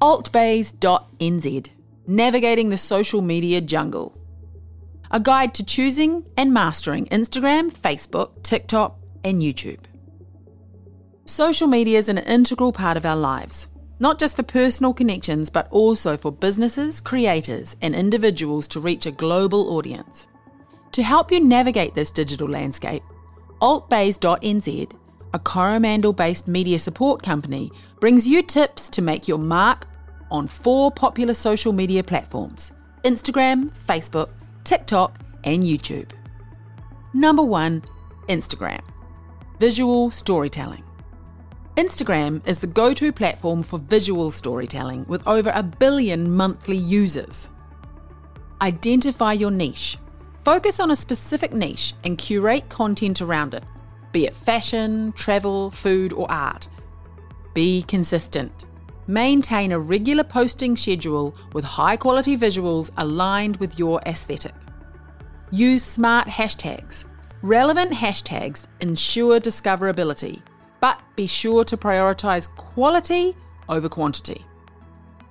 [0.00, 1.68] altbays.nz,
[2.06, 4.16] navigating the social media jungle.
[5.10, 9.84] A guide to choosing and mastering Instagram, Facebook, TikTok, and YouTube.
[11.24, 13.68] Social media is an integral part of our lives,
[13.98, 19.12] not just for personal connections, but also for businesses, creators, and individuals to reach a
[19.12, 20.26] global audience.
[20.92, 23.02] To help you navigate this digital landscape,
[23.60, 24.92] altbays.nz,
[25.32, 27.70] a Coromandel based media support company,
[28.00, 29.86] brings you tips to make your mark
[30.30, 32.72] on four popular social media platforms
[33.04, 34.30] Instagram, Facebook,
[34.64, 36.10] TikTok, and YouTube.
[37.14, 37.82] Number one,
[38.28, 38.80] Instagram.
[39.58, 40.84] Visual storytelling.
[41.76, 47.48] Instagram is the go to platform for visual storytelling with over a billion monthly users.
[48.60, 49.96] Identify your niche.
[50.44, 53.64] Focus on a specific niche and curate content around it,
[54.12, 56.68] be it fashion, travel, food, or art.
[57.54, 58.66] Be consistent.
[59.10, 64.54] Maintain a regular posting schedule with high quality visuals aligned with your aesthetic.
[65.50, 67.06] Use smart hashtags.
[67.42, 70.40] Relevant hashtags ensure discoverability,
[70.78, 73.34] but be sure to prioritize quality
[73.68, 74.46] over quantity.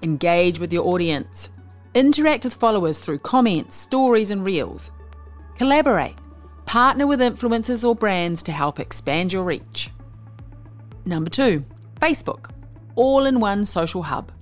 [0.00, 1.50] Engage with your audience.
[1.92, 4.90] Interact with followers through comments, stories, and reels.
[5.58, 6.16] Collaborate.
[6.64, 9.90] Partner with influencers or brands to help expand your reach.
[11.04, 11.62] Number two,
[12.00, 12.55] Facebook
[12.96, 14.32] all in one social hub.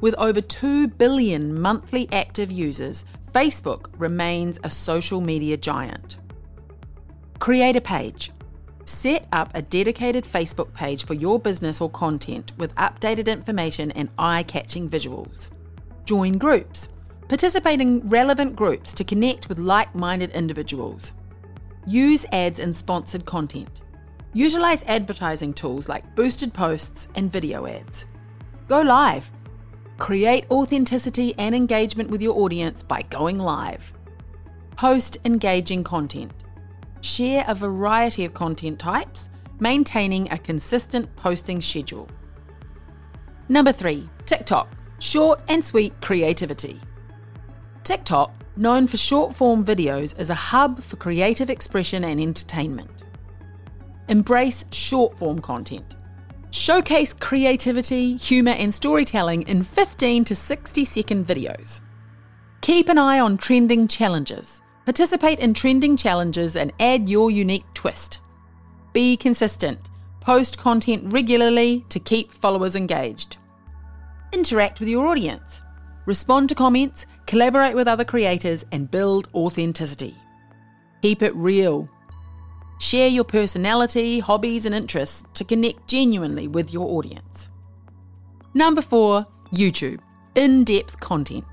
[0.00, 6.16] With over 2 billion monthly active users, Facebook remains a social media giant.
[7.38, 8.32] Create a page.
[8.84, 14.08] Set up a dedicated Facebook page for your business or content with updated information and
[14.18, 15.50] eye catching visuals.
[16.04, 16.88] Join groups.
[17.28, 21.12] Participate in relevant groups to connect with like minded individuals.
[21.86, 23.80] Use ads and sponsored content.
[24.34, 28.06] Utilize advertising tools like boosted posts and video ads.
[28.66, 29.30] Go live.
[29.98, 33.92] Create authenticity and engagement with your audience by going live.
[34.74, 36.32] Post engaging content.
[37.02, 39.28] Share a variety of content types,
[39.60, 42.08] maintaining a consistent posting schedule.
[43.50, 44.68] Number three, TikTok.
[44.98, 46.80] Short and sweet creativity.
[47.84, 53.01] TikTok, known for short form videos, is a hub for creative expression and entertainment.
[54.08, 55.94] Embrace short form content.
[56.50, 61.80] Showcase creativity, humour, and storytelling in 15 to 60 second videos.
[62.60, 64.60] Keep an eye on trending challenges.
[64.84, 68.20] Participate in trending challenges and add your unique twist.
[68.92, 69.90] Be consistent.
[70.20, 73.38] Post content regularly to keep followers engaged.
[74.32, 75.62] Interact with your audience.
[76.06, 80.16] Respond to comments, collaborate with other creators, and build authenticity.
[81.00, 81.88] Keep it real.
[82.82, 87.48] Share your personality, hobbies, and interests to connect genuinely with your audience.
[88.54, 90.00] Number four, YouTube
[90.34, 91.46] in depth content.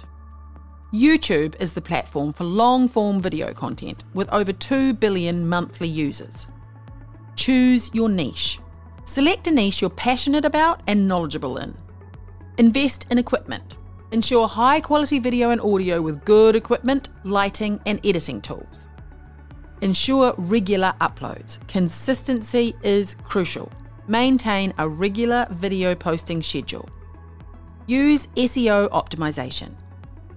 [0.91, 6.47] YouTube is the platform for long form video content with over 2 billion monthly users.
[7.35, 8.59] Choose your niche.
[9.06, 11.78] Select a niche you're passionate about and knowledgeable in.
[12.57, 13.75] Invest in equipment.
[14.12, 18.88] Ensure high quality video and audio with good equipment, lighting, and editing tools.
[19.81, 21.66] Ensure regular uploads.
[21.69, 23.72] Consistency is crucial.
[24.07, 26.90] Maintain a regular video posting schedule.
[27.88, 29.73] Use SEO optimization.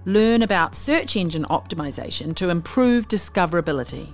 [0.05, 4.13] Learn about search engine optimization to improve discoverability.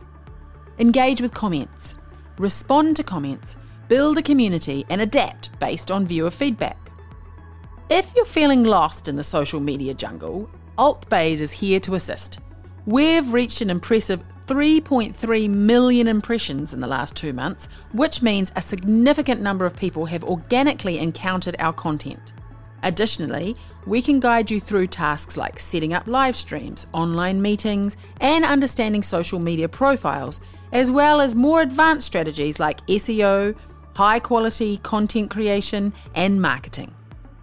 [0.80, 1.96] Engage with comments.
[2.38, 3.56] Respond to comments.
[3.88, 6.92] Build a community and adapt based on viewer feedback.
[7.90, 12.40] If you're feeling lost in the social media jungle, AltBays is here to assist.
[12.86, 18.62] We've reached an impressive 3.3 million impressions in the last two months, which means a
[18.64, 22.34] significant number of people have organically encountered our content.
[22.82, 23.56] Additionally,
[23.86, 29.04] we can guide you through tasks like setting up live streams, online meetings, and understanding
[29.04, 30.42] social media profiles,
[30.74, 33.56] as well as more advanced strategies like SEO,
[33.94, 36.92] high quality content creation, and marketing.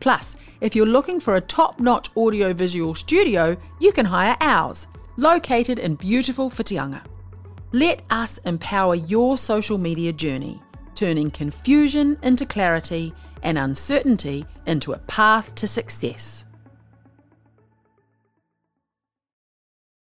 [0.01, 4.89] Plus, if you're looking for a top notch audio visual studio, you can hire ours
[5.17, 7.03] located in beautiful Whitianga.
[7.73, 10.63] Let us empower your social media journey,
[10.95, 16.45] turning confusion into clarity and uncertainty into a path to success.